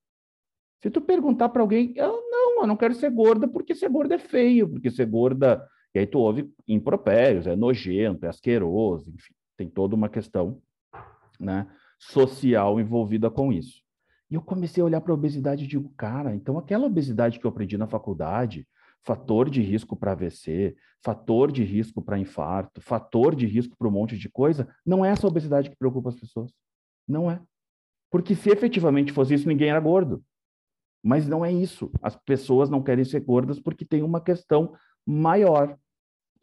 [0.81, 4.15] Se tu perguntar para alguém, eu não, eu não quero ser gorda porque ser gorda
[4.15, 5.67] é feio, porque ser gorda.
[5.95, 10.61] E aí tu ouve impropérios, é nojento, é asqueroso, enfim, tem toda uma questão
[11.41, 11.67] né,
[11.99, 13.83] social envolvida com isso.
[14.31, 17.47] E eu comecei a olhar para a obesidade e digo, cara, então aquela obesidade que
[17.47, 18.69] eu aprendi na faculdade,
[19.03, 23.91] fator de risco para AVC, fator de risco para infarto, fator de risco para um
[23.91, 26.53] monte de coisa, não é essa obesidade que preocupa as pessoas.
[27.07, 27.41] Não é.
[28.11, 30.23] Porque se efetivamente fosse isso, ninguém era gordo.
[31.03, 31.91] Mas não é isso.
[32.03, 34.75] As pessoas não querem ser gordas porque tem uma questão
[35.07, 35.77] maior.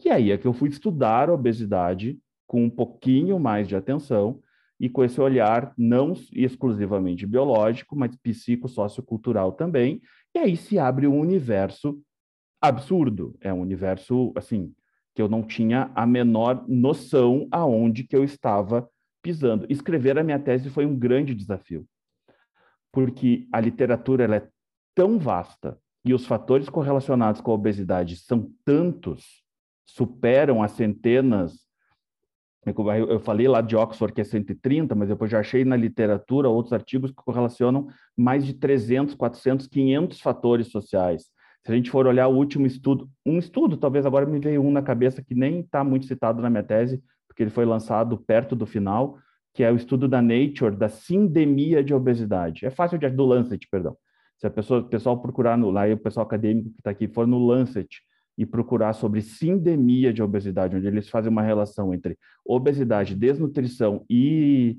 [0.04, 4.40] E aí é que eu fui estudar a obesidade com um pouquinho mais de atenção
[4.80, 10.02] e com esse olhar não exclusivamente biológico, mas psicossociocultural também.
[10.34, 12.00] E aí se abre um universo
[12.62, 13.36] absurdo.
[13.40, 14.74] É um universo, assim,
[15.14, 18.88] que eu não tinha a menor noção aonde que eu estava
[19.24, 19.66] pisando.
[19.70, 21.88] Escrever a minha tese foi um grande desafio,
[22.96, 24.48] porque a literatura ela é
[24.96, 29.44] tão vasta e os fatores correlacionados com a obesidade são tantos,
[29.86, 31.66] superam as centenas.
[32.66, 36.72] Eu falei lá de Oxford que é 130, mas depois já achei na literatura outros
[36.72, 41.26] artigos que correlacionam mais de 300, 400, 500 fatores sociais.
[41.66, 44.72] Se a gente for olhar o último estudo, um estudo, talvez agora me veio um
[44.72, 48.56] na cabeça que nem está muito citado na minha tese, porque ele foi lançado perto
[48.56, 49.18] do final,
[49.56, 52.66] que é o estudo da Nature da sindemia de obesidade.
[52.66, 53.96] É fácil de do Lancet, perdão.
[54.38, 57.26] Se a pessoa, o pessoal procurar no lá, o pessoal acadêmico que está aqui for
[57.26, 58.02] no Lancet
[58.38, 64.78] e procurar sobre sindemia de obesidade, onde eles fazem uma relação entre obesidade, desnutrição e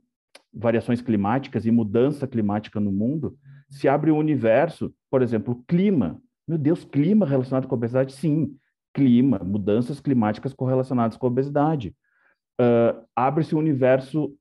[0.52, 3.34] variações climáticas e mudança climática no mundo,
[3.70, 6.20] se abre um universo, por exemplo, clima.
[6.46, 8.12] Meu Deus, clima relacionado com obesidade?
[8.12, 8.54] Sim,
[8.92, 11.94] clima, mudanças climáticas correlacionadas com obesidade.
[12.60, 14.34] Uh, Abre-se um universo,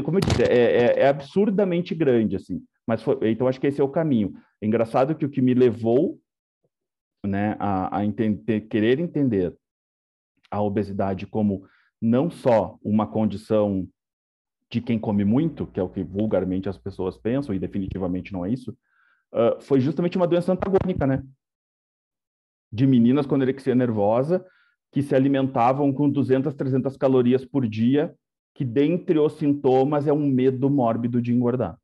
[0.00, 2.62] como eu disse, é, é, é absurdamente grande, assim.
[2.86, 4.32] Mas foi, então acho que esse é o caminho.
[4.60, 6.18] É engraçado que o que me levou,
[7.24, 9.54] né, a, a entender, querer entender
[10.50, 11.66] a obesidade como
[12.00, 13.88] não só uma condição
[14.70, 18.44] de quem come muito, que é o que vulgarmente as pessoas pensam, e definitivamente não
[18.44, 18.76] é isso,
[19.32, 21.22] uh, foi justamente uma doença antagônica, né?
[22.72, 24.44] De meninas com anorexia nervosa
[24.90, 28.14] que se alimentavam com 200, 300 calorias por dia,
[28.54, 31.78] que dentre os sintomas é um medo mórbido de engordar.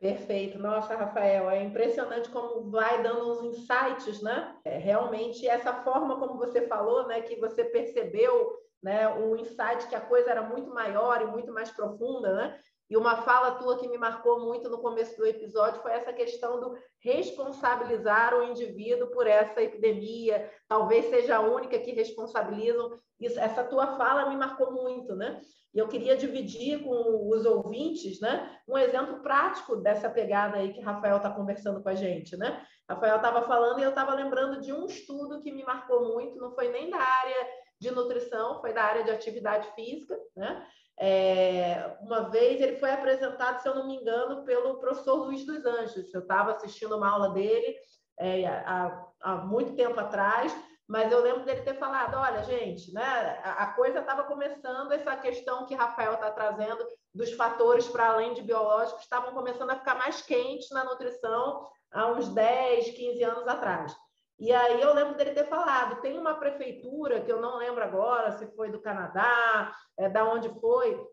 [0.00, 0.58] Perfeito.
[0.60, 4.56] Nossa, Rafael, é impressionante como vai dando uns insights, né?
[4.64, 9.96] É, realmente, essa forma como você falou, né, que você percebeu, né, o insight que
[9.96, 12.60] a coisa era muito maior e muito mais profunda, né?
[12.90, 16.58] E uma fala tua que me marcou muito no começo do episódio foi essa questão
[16.58, 20.50] do responsabilizar o indivíduo por essa epidemia.
[20.66, 22.98] Talvez seja a única que responsabilizam.
[23.20, 25.40] Isso, essa tua fala me marcou muito, né?
[25.74, 30.80] E eu queria dividir com os ouvintes, né, um exemplo prático dessa pegada aí que
[30.80, 32.64] Rafael está conversando com a gente, né?
[32.88, 36.38] Rafael estava falando e eu estava lembrando de um estudo que me marcou muito.
[36.38, 37.48] Não foi nem da área
[37.78, 40.66] de nutrição, foi da área de atividade física, né?
[41.00, 45.64] É, uma vez ele foi apresentado, se eu não me engano, pelo professor Luiz dos
[45.64, 46.12] Anjos.
[46.12, 47.76] Eu estava assistindo uma aula dele
[48.18, 50.52] é, há, há, muito tempo atrás,
[50.88, 55.16] mas eu lembro dele ter falado: olha, gente, né, a, a coisa estava começando, essa
[55.16, 56.84] questão que Rafael está trazendo
[57.14, 62.08] dos fatores para além de biológicos estavam começando a ficar mais quentes na nutrição há
[62.08, 63.94] uns 10, 15 anos atrás.
[64.38, 68.30] E aí eu lembro dele ter falado, tem uma prefeitura, que eu não lembro agora
[68.32, 71.04] se foi do Canadá, é, da onde foi,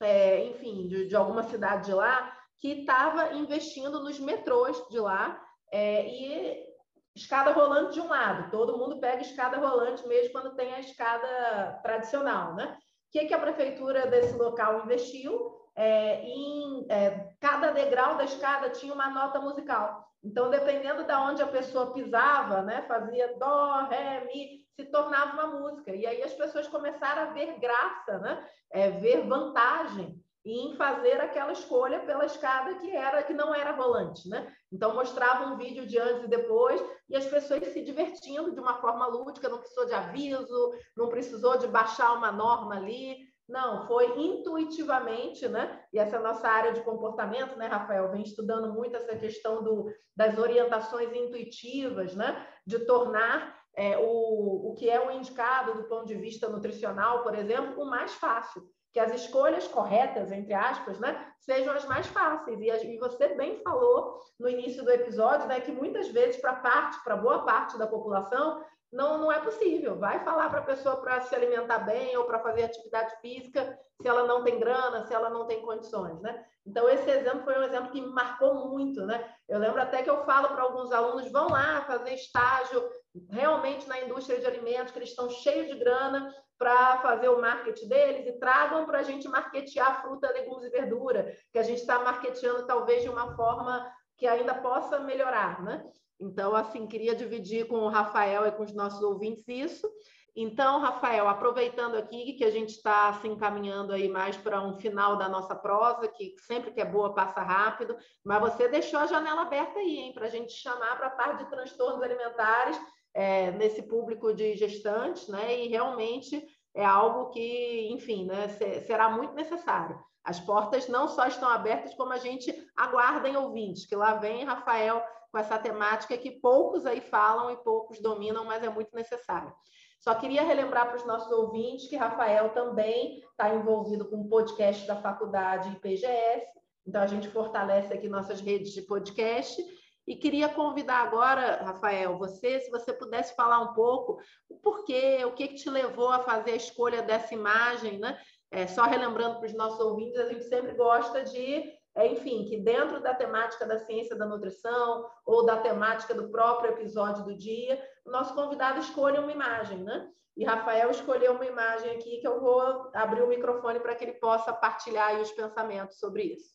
[0.00, 5.40] é, enfim, de, de, alguma cidade de lá, que estava investindo nos metrôs de lá
[5.72, 6.66] é, e
[7.14, 8.50] escada rolante de um lado.
[8.50, 12.76] Todo mundo pega escada rolante mesmo quando tem a escada tradicional, né?
[12.76, 15.53] O que, que a prefeitura desse local investiu?
[15.76, 20.08] É, em é, cada degrau da escada tinha uma nota musical.
[20.22, 25.58] Então, dependendo de onde a pessoa pisava, né, fazia dó, ré, mi, se tornava uma
[25.58, 25.94] música.
[25.94, 31.52] E aí as pessoas começaram a ver graça, né, é, ver vantagem em fazer aquela
[31.52, 34.52] escolha pela escada que era que não era rolante, né?
[34.70, 38.74] Então mostrava um vídeo de antes e depois e as pessoas se divertindo de uma
[38.74, 43.16] forma lúdica, não precisou de aviso, não precisou de baixar uma norma ali,
[43.48, 45.82] não, foi intuitivamente, né?
[45.92, 48.10] E essa é a nossa área de comportamento, né, Rafael?
[48.10, 52.46] Vem estudando muito essa questão do, das orientações intuitivas, né?
[52.66, 57.34] De tornar é, o, o que é o indicado do ponto de vista nutricional, por
[57.34, 58.62] exemplo, o mais fácil.
[58.92, 62.60] Que as escolhas corretas, entre aspas, né, sejam as mais fáceis.
[62.60, 67.02] E, e você bem falou no início do episódio né, que muitas vezes, para parte,
[67.02, 69.98] para boa parte da população, não, não é possível.
[69.98, 74.08] Vai falar para a pessoa para se alimentar bem ou para fazer atividade física se
[74.08, 76.44] ela não tem grana, se ela não tem condições, né?
[76.66, 79.34] Então, esse exemplo foi um exemplo que me marcou muito, né?
[79.48, 82.88] Eu lembro até que eu falo para alguns alunos, vão lá fazer estágio
[83.30, 87.88] realmente na indústria de alimentos, que eles estão cheios de grana para fazer o marketing
[87.88, 91.98] deles e tragam para a gente marketear fruta, legumes e verdura, que a gente está
[91.98, 95.84] marketeando talvez de uma forma que ainda possa melhorar, né?
[96.20, 99.90] Então, assim, queria dividir com o Rafael e com os nossos ouvintes isso.
[100.36, 105.16] Então, Rafael, aproveitando aqui que a gente está se encaminhando aí mais para um final
[105.16, 109.42] da nossa prosa, que sempre que é boa passa rápido, mas você deixou a janela
[109.42, 112.76] aberta aí, hein, para a gente chamar para a parte de transtornos alimentares
[113.14, 115.56] é, nesse público de gestantes, né?
[115.56, 118.48] E realmente é algo que, enfim, né,
[118.86, 119.96] será muito necessário.
[120.24, 124.44] As portas não só estão abertas, como a gente aguarda em ouvintes, que lá vem
[124.44, 129.52] Rafael com essa temática que poucos aí falam e poucos dominam, mas é muito necessário.
[130.00, 134.86] Só queria relembrar para os nossos ouvintes que Rafael também está envolvido com o podcast
[134.86, 136.46] da faculdade IPGS,
[136.86, 139.62] então a gente fortalece aqui nossas redes de podcast.
[140.06, 145.32] E queria convidar agora, Rafael, você, se você pudesse falar um pouco o porquê, o
[145.32, 148.20] que, que te levou a fazer a escolha dessa imagem, né?
[148.54, 152.58] É, só relembrando para os nossos ouvintes, a gente sempre gosta de é, enfim, que
[152.58, 157.80] dentro da temática da ciência da nutrição ou da temática do próprio episódio do dia,
[158.04, 160.08] o nosso convidado escolha uma imagem, né?
[160.36, 164.14] E Rafael escolheu uma imagem aqui que eu vou abrir o microfone para que ele
[164.14, 166.54] possa partilhar os pensamentos sobre isso.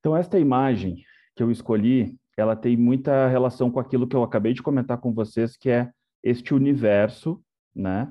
[0.00, 0.96] Então, esta imagem
[1.36, 5.12] que eu escolhi, ela tem muita relação com aquilo que eu acabei de comentar com
[5.12, 5.90] vocês, que é
[6.22, 7.42] este universo,
[7.74, 8.10] né,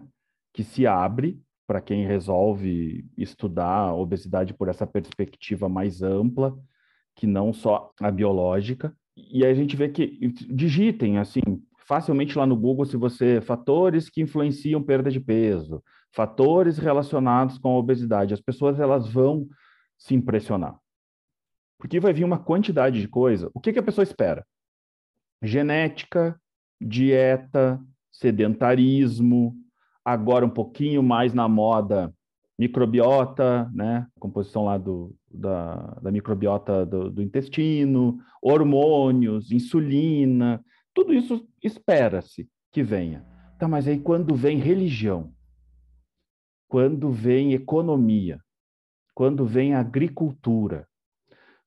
[0.53, 6.57] que se abre para quem resolve estudar a obesidade por essa perspectiva mais ampla,
[7.13, 8.95] que não só a biológica.
[9.15, 10.17] E a gente vê que
[10.49, 11.41] digitem assim
[11.85, 17.69] facilmente lá no Google se você fatores que influenciam perda de peso, fatores relacionados com
[17.69, 19.47] a obesidade, as pessoas elas vão
[19.97, 20.77] se impressionar.
[21.77, 23.49] Porque vai vir uma quantidade de coisa.
[23.53, 24.45] O que, que a pessoa espera?
[25.41, 26.39] Genética,
[26.79, 27.79] dieta,
[28.11, 29.55] sedentarismo,
[30.07, 32.13] agora um pouquinho mais na moda
[32.57, 34.07] microbiota, né?
[34.17, 42.81] Composição lá do, da, da microbiota do, do intestino, hormônios, insulina, tudo isso espera-se que
[42.81, 43.25] venha.
[43.59, 45.33] Tá, mas aí quando vem religião,
[46.69, 48.39] quando vem economia,
[49.13, 50.87] quando vem agricultura,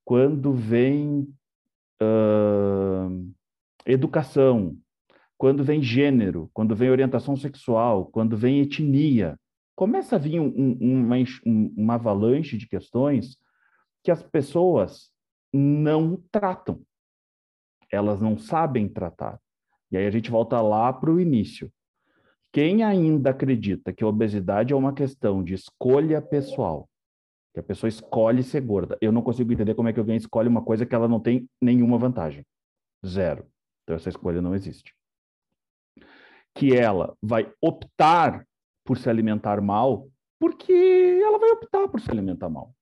[0.03, 1.29] quando vem
[2.03, 3.31] uh,
[3.85, 4.79] educação,
[5.40, 9.40] quando vem gênero, quando vem orientação sexual, quando vem etnia,
[9.74, 13.38] começa a vir um, um, uma, um, uma avalanche de questões
[14.05, 15.11] que as pessoas
[15.50, 16.83] não tratam.
[17.90, 19.40] Elas não sabem tratar.
[19.90, 21.72] E aí a gente volta lá para o início.
[22.53, 26.87] Quem ainda acredita que a obesidade é uma questão de escolha pessoal,
[27.55, 30.50] que a pessoa escolhe ser gorda, eu não consigo entender como é que alguém escolhe
[30.50, 32.44] uma coisa que ela não tem nenhuma vantagem.
[33.07, 33.46] Zero.
[33.85, 35.00] Então essa escolha não existe.
[36.55, 38.45] Que ela vai optar
[38.85, 40.09] por se alimentar mal,
[40.39, 40.73] porque
[41.23, 42.75] ela vai optar por se alimentar mal.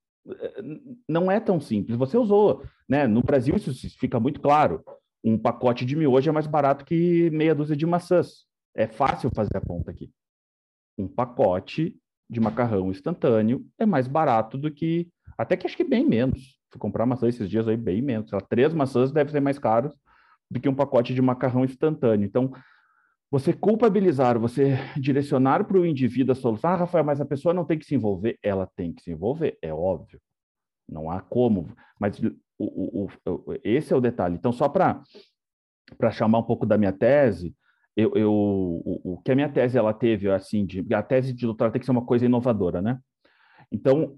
[1.07, 1.97] Não é tão simples.
[1.97, 3.07] Você usou, né?
[3.07, 4.83] No Brasil isso fica muito claro.
[5.23, 8.45] Um pacote de miojo é mais barato que meia dúzia de maçãs.
[8.75, 10.11] É fácil fazer a conta aqui.
[10.97, 11.97] Um pacote
[12.29, 15.09] de macarrão instantâneo é mais barato do que.
[15.37, 16.59] Até que acho que bem menos.
[16.71, 18.29] Fui comprar maçã esses dias aí, bem menos.
[18.47, 19.91] Três maçãs deve ser mais caro
[20.49, 22.25] do que um pacote de macarrão instantâneo.
[22.25, 22.51] Então,
[23.31, 26.69] você culpabilizar, você direcionar para o indivíduo a solução.
[26.71, 28.37] Ah, Rafael, mas a pessoa não tem que se envolver.
[28.41, 30.19] Ela tem que se envolver, é óbvio.
[30.87, 31.67] Não há como.
[31.99, 34.35] Mas o, o, o, esse é o detalhe.
[34.35, 35.03] Então, só para
[36.11, 37.55] chamar um pouco da minha tese,
[37.95, 41.45] eu, eu o, o, que a minha tese ela teve assim de a tese de
[41.45, 42.99] doutorado tem que ser uma coisa inovadora, né?
[43.71, 44.17] Então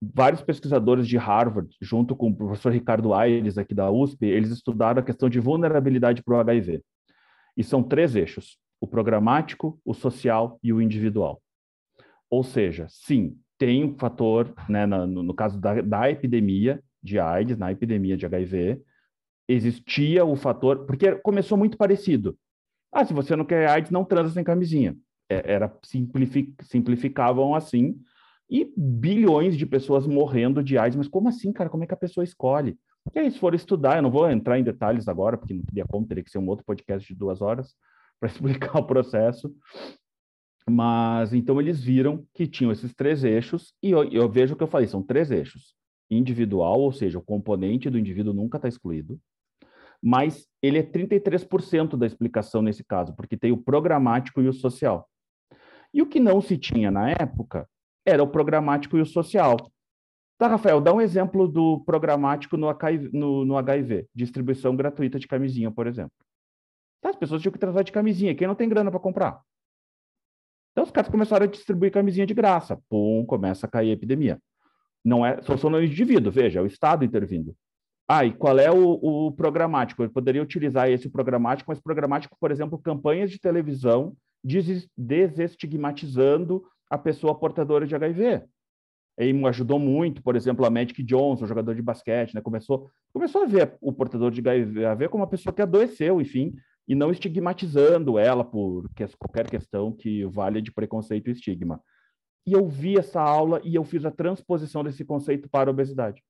[0.00, 5.00] vários pesquisadores de Harvard, junto com o professor Ricardo Aires aqui da USP, eles estudaram
[5.00, 6.82] a questão de vulnerabilidade para o HIV.
[7.56, 11.40] E são três eixos: o programático, o social e o individual.
[12.30, 17.56] Ou seja, sim, tem um fator, né, no, no caso da, da epidemia de AIDS,
[17.56, 18.82] na epidemia de HIV,
[19.48, 22.36] existia o fator, porque começou muito parecido.
[22.90, 24.96] Ah, se você não quer AIDS, não transa sem camisinha.
[25.28, 27.98] É, era simplific, simplificavam assim
[28.48, 30.96] e bilhões de pessoas morrendo de AIDS.
[30.96, 31.70] Mas como assim, cara?
[31.70, 32.78] Como é que a pessoa escolhe?
[33.12, 35.84] E aí, se for estudar, eu não vou entrar em detalhes agora, porque não teria
[35.86, 37.74] como, teria que ser um outro podcast de duas horas
[38.18, 39.54] para explicar o processo.
[40.68, 44.62] Mas então eles viram que tinham esses três eixos, e eu, eu vejo o que
[44.62, 45.74] eu falei: são três eixos.
[46.10, 49.20] Individual, ou seja, o componente do indivíduo nunca está excluído
[50.06, 55.08] mas ele é 33% da explicação nesse caso, porque tem o programático e o social.
[55.94, 57.66] E o que não se tinha na época
[58.04, 59.56] era o programático e o social.
[60.36, 65.28] Tá, Rafael, dá um exemplo do programático no HIV, no, no HIV distribuição gratuita de
[65.28, 66.12] camisinha, por exemplo.
[67.00, 69.40] Tá, as pessoas tinham que tratar de camisinha, quem não tem grana para comprar?
[70.72, 72.80] Então os caras começaram a distribuir camisinha de graça.
[72.88, 74.40] Pum, começa a cair a epidemia.
[75.04, 77.54] Não é só no indivíduo, veja, é o Estado intervindo.
[78.08, 80.02] Ah, e qual é o, o programático?
[80.02, 86.98] Eu poderia utilizar esse programático, mas programático, por exemplo, campanhas de televisão des desestigmatizando a
[86.98, 88.42] pessoa portadora de HIV.
[89.18, 92.40] E ajudou muito, por exemplo, a Magic Johnson, jogador de basquete, né?
[92.40, 96.54] começou, começou a ver o portador de HIV como uma pessoa que adoeceu, enfim,
[96.86, 101.80] e não estigmatizando ela por qualquer questão que valha de preconceito e estigma.
[102.46, 106.22] E eu vi essa aula e eu fiz a transposição desse conceito para a obesidade.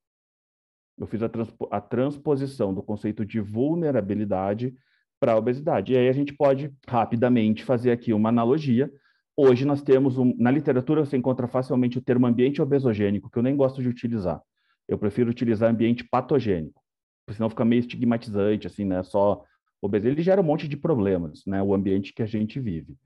[0.97, 4.75] Eu fiz a, transpo a transposição do conceito de vulnerabilidade
[5.19, 5.93] para a obesidade.
[5.93, 8.93] E aí a gente pode rapidamente fazer aqui uma analogia.
[9.37, 13.43] Hoje nós temos, um, na literatura você encontra facilmente o termo ambiente obesogênico, que eu
[13.43, 14.41] nem gosto de utilizar.
[14.89, 16.81] Eu prefiro utilizar ambiente patogênico,
[17.25, 19.03] porque senão fica meio estigmatizante, assim, né?
[19.03, 19.43] Só
[19.81, 20.17] obesidade.
[20.17, 21.63] Ele gera um monte de problemas, né?
[21.63, 22.97] O ambiente que a gente vive.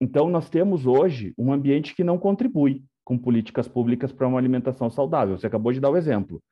[0.00, 4.90] Então, nós temos hoje um ambiente que não contribui com políticas públicas para uma alimentação
[4.90, 5.38] saudável.
[5.38, 6.42] Você acabou de dar o exemplo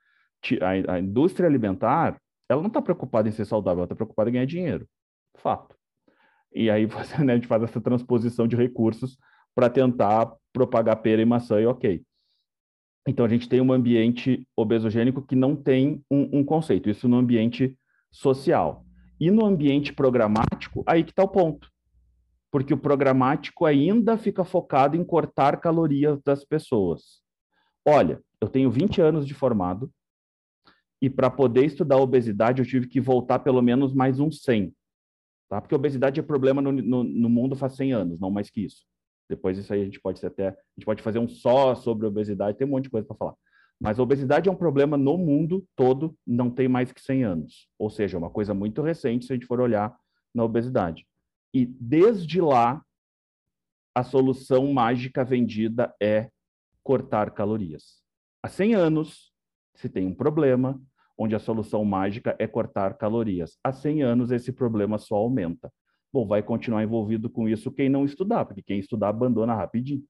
[0.87, 4.47] a indústria alimentar, ela não está preocupada em ser saudável, ela está preocupada em ganhar
[4.47, 4.89] dinheiro.
[5.37, 5.77] Fato.
[6.55, 9.19] E aí você, né, a gente faz essa transposição de recursos
[9.55, 12.03] para tentar propagar pera e maçã e ok.
[13.07, 17.17] Então a gente tem um ambiente obesogênico que não tem um, um conceito, isso no
[17.17, 17.77] ambiente
[18.11, 18.85] social.
[19.19, 21.71] E no ambiente programático, aí que está o ponto.
[22.51, 27.23] Porque o programático ainda fica focado em cortar calorias das pessoas.
[27.85, 29.91] Olha, eu tenho 20 anos de formado,
[31.03, 34.73] e para poder estudar obesidade eu tive que voltar pelo menos mais uns 100,
[35.53, 35.61] tá?
[35.61, 38.87] Porque obesidade é problema no, no, no mundo faz 100 anos, não mais que isso.
[39.29, 42.07] Depois isso aí a gente pode ser até, a gente pode fazer um só sobre
[42.07, 43.35] obesidade, tem um monte de coisa para falar.
[43.79, 47.69] Mas a obesidade é um problema no mundo todo, não tem mais que 100 anos.
[47.79, 49.95] Ou seja, é uma coisa muito recente se a gente for olhar
[50.35, 51.07] na obesidade.
[51.53, 52.83] E desde lá,
[53.95, 56.31] a solução mágica vendida é
[56.83, 58.01] cortar calorias.
[58.43, 59.31] Há 100 anos,
[59.75, 60.81] se tem um problema,
[61.23, 63.57] onde a solução mágica é cortar calorias.
[63.63, 65.73] Há 100 anos esse problema só aumenta.
[66.13, 70.03] Bom, vai continuar envolvido com isso quem não estudar, porque quem estudar abandona rapidinho.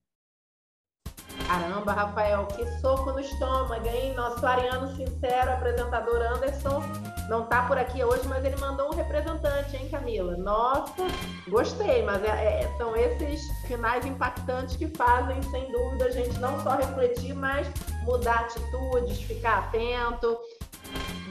[1.47, 4.15] Caramba, Rafael, que soco no estômago, hein?
[4.15, 6.81] Nosso ariano sincero, apresentador Anderson,
[7.29, 10.03] não está por aqui hoje, mas ele mandou um representante, hein, Camila?
[10.03, 10.37] Camila?
[10.37, 11.07] Nossa,
[11.49, 16.59] gostei, mas é, é, são esses finais impactantes que fazem, sem dúvida, a gente não
[16.61, 17.69] só refletir, mas
[18.03, 20.37] mudar atitudes, ficar atento.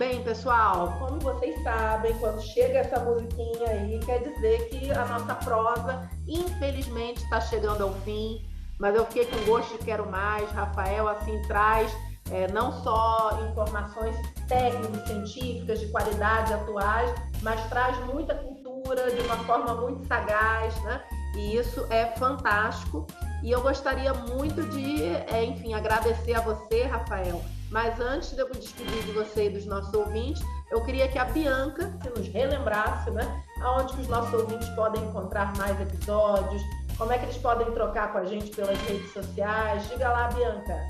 [0.01, 5.35] Bem, pessoal, como vocês sabem, quando chega essa musiquinha aí, quer dizer que a nossa
[5.35, 8.43] prosa, infelizmente, está chegando ao fim.
[8.79, 10.49] Mas eu fiquei com gosto de quero mais.
[10.53, 11.95] Rafael, assim, traz
[12.31, 14.15] é, não só informações
[14.47, 20.99] técnicas, científicas, de qualidade, atuais, mas traz muita cultura de uma forma muito sagaz, né?
[21.35, 23.05] E isso é fantástico.
[23.43, 27.39] E eu gostaria muito de, é, enfim, agradecer a você, Rafael.
[27.71, 31.17] Mas antes de eu me despedir de você e dos nossos ouvintes, eu queria que
[31.17, 33.43] a Bianca se nos relembrasse, né?
[33.61, 36.61] Aonde os nossos ouvintes podem encontrar mais episódios,
[36.97, 39.87] como é que eles podem trocar com a gente pelas redes sociais.
[39.87, 40.85] Diga lá, Bianca.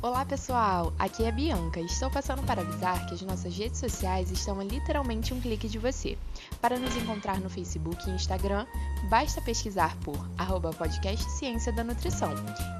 [0.00, 4.60] Olá pessoal, aqui é Bianca estou passando para avisar que as nossas redes sociais estão
[4.60, 6.16] a literalmente um clique de você.
[6.60, 8.66] Para nos encontrar no Facebook e Instagram,
[9.08, 12.32] basta pesquisar por arroba podcast Ciência da Nutrição.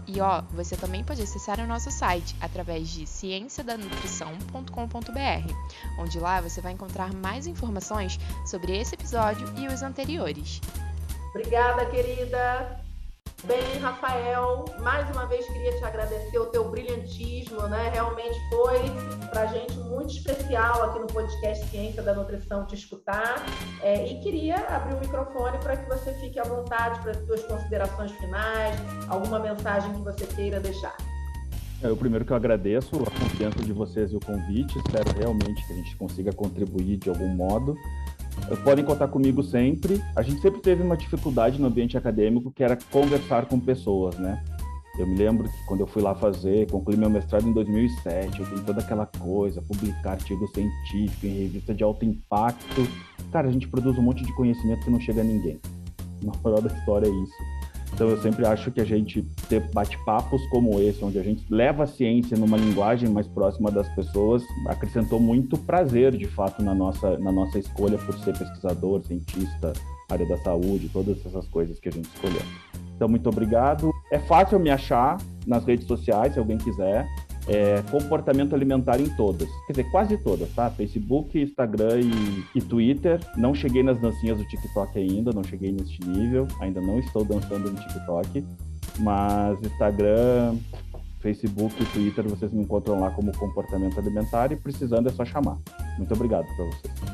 [0.06, 5.54] E ó, você também pode acessar o nosso site através de cienciadanutrição.com.br,
[5.98, 10.60] onde lá você vai encontrar mais informações sobre esse episódio e os anteriores.
[11.30, 12.84] Obrigada, querida!
[13.44, 16.38] Bem, Rafael, mais uma vez queria te agradecer
[17.62, 17.90] né?
[17.92, 18.80] Realmente foi
[19.30, 23.44] para a gente muito especial aqui no podcast Ciência da Nutrição te escutar.
[23.82, 27.42] É, e queria abrir o microfone para que você fique à vontade para as suas
[27.44, 28.76] considerações finais,
[29.08, 30.96] alguma mensagem que você queira deixar.
[31.82, 34.78] É, eu primeiro que eu agradeço a confiança de vocês e o convite.
[34.78, 37.76] Espero realmente que a gente consiga contribuir de algum modo
[38.64, 40.02] podem contar comigo sempre.
[40.14, 44.42] A gente sempre teve uma dificuldade no ambiente acadêmico que era conversar com pessoas, né?
[44.98, 48.46] Eu me lembro que quando eu fui lá fazer, concluí meu mestrado em 2007, eu
[48.46, 52.86] tenho toda aquela coisa, publicar artigo científico em revista de alto impacto.
[53.32, 55.58] Cara, a gente produz um monte de conhecimento que não chega a ninguém.
[56.22, 57.34] Na moral da história é isso.
[57.92, 61.84] Então eu sempre acho que a gente ter bate-papos como esse, onde a gente leva
[61.84, 67.16] a ciência numa linguagem mais próxima das pessoas, acrescentou muito prazer, de fato, na nossa,
[67.18, 69.72] na nossa escolha por ser pesquisador, cientista,
[70.10, 72.42] área da saúde, todas essas coisas que a gente escolheu.
[72.96, 73.93] Então, muito obrigado.
[74.10, 77.06] É fácil me achar nas redes sociais, se alguém quiser
[77.46, 79.48] é, comportamento alimentar em todas.
[79.66, 80.70] Quer dizer, quase todas, tá?
[80.70, 83.20] Facebook, Instagram e, e, Twitter.
[83.36, 86.46] Não cheguei nas dancinhas do TikTok ainda, não cheguei neste nível.
[86.60, 88.44] Ainda não estou dançando no TikTok.
[89.00, 90.56] Mas Instagram,
[91.20, 95.58] Facebook e Twitter vocês me encontram lá como comportamento alimentar e precisando é só chamar.
[95.98, 97.13] Muito obrigado para vocês.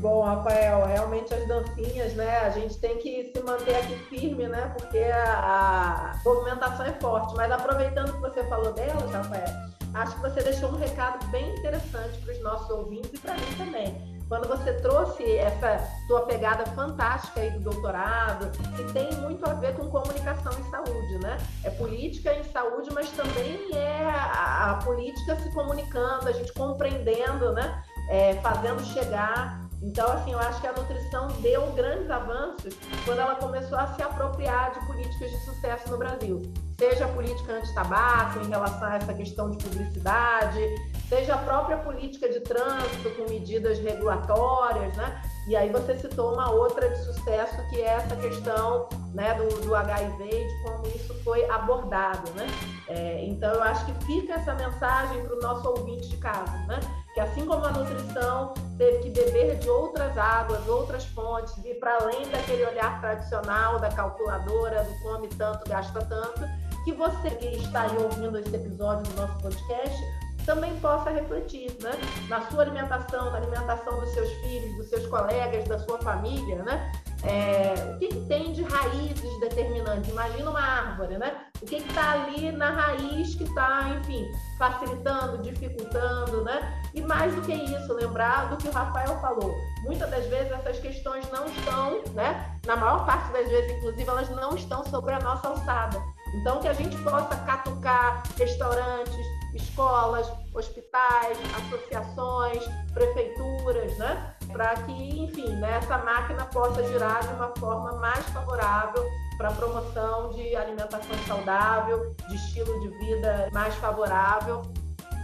[0.00, 0.86] Bom, Rafael.
[0.86, 2.38] Realmente as dancinhas, né?
[2.38, 4.72] A gente tem que se manter aqui firme, né?
[4.76, 7.34] Porque a, a movimentação é forte.
[7.34, 9.48] Mas aproveitando que você falou delas, Rafael,
[9.94, 13.54] acho que você deixou um recado bem interessante para os nossos ouvintes e para mim
[13.56, 14.16] também.
[14.28, 19.76] Quando você trouxe essa tua pegada fantástica aí do doutorado, que tem muito a ver
[19.76, 21.38] com comunicação em saúde, né?
[21.62, 27.52] É política em saúde, mas também é a, a política se comunicando, a gente compreendendo,
[27.52, 27.84] né?
[28.10, 32.74] É, fazendo chegar então, assim, eu acho que a nutrição deu grandes avanços
[33.04, 36.42] quando ela começou a se apropriar de políticas de sucesso no Brasil.
[36.78, 40.60] Seja a política anti-tabaco em relação a essa questão de publicidade,
[41.08, 45.22] seja a própria política de trânsito com medidas regulatórias, né?
[45.46, 49.74] E aí você citou uma outra de sucesso que é essa questão né, do, do
[49.76, 52.46] HIV e de como isso foi abordado, né?
[52.88, 56.80] É, então eu acho que fica essa mensagem para o nosso ouvinte de casa, né?
[57.14, 61.96] Que assim como a nutrição teve que beber de outras águas, outras fontes, e para
[61.96, 66.40] além daquele olhar tradicional da calculadora, do come tanto, gasta tanto,
[66.84, 71.92] que você que está aí ouvindo esse episódio do nosso podcast também possa refletir, né?
[72.28, 76.92] Na sua alimentação, na alimentação dos seus filhos, dos seus colegas, da sua família, né?
[77.24, 80.08] É, o que, que, tem de raízes determinantes?
[80.10, 81.46] Imagina uma árvore, né?
[81.60, 84.24] O que está ali na raiz que está, enfim,
[84.56, 86.82] facilitando, dificultando, né?
[86.94, 89.52] E mais do que isso, lembrar do que o Rafael falou.
[89.82, 92.56] Muitas das vezes essas questões não estão, né?
[92.64, 96.00] Na maior parte das vezes, inclusive, elas não estão sobre a nossa alçada.
[96.34, 99.26] Então, que a gente possa catucar restaurantes,
[99.56, 104.34] escolas, hospitais, associações, prefeituras, né?
[104.52, 109.04] Para que, enfim, né, essa máquina possa girar de uma forma mais favorável
[109.36, 114.62] para a promoção de alimentação saudável, de estilo de vida mais favorável.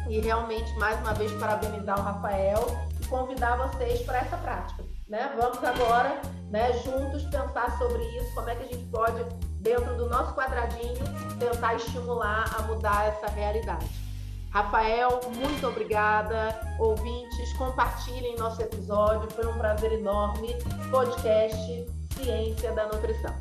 [0.08, 2.66] E realmente, mais uma vez, parabenizar o Rafael
[3.00, 4.84] e convidar vocês para essa prática.
[5.08, 5.32] Né?
[5.38, 6.20] Vamos agora,
[6.50, 9.24] né, juntos, pensar sobre isso, como é que a gente pode,
[9.60, 11.04] dentro do nosso quadradinho,
[11.38, 14.01] tentar estimular a mudar essa realidade.
[14.52, 16.76] Rafael, muito obrigada.
[16.78, 19.30] Ouvintes, compartilhem nosso episódio.
[19.30, 20.54] Foi um prazer enorme.
[20.90, 23.34] Podcast Ciência da Nutrição.